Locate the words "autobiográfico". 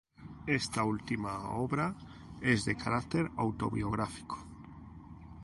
3.37-4.43